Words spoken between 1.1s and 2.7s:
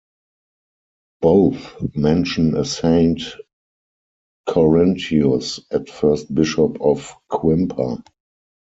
Both mention a